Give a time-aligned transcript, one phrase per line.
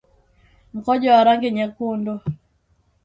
[0.73, 2.19] Mkojo wa rangi nyekundu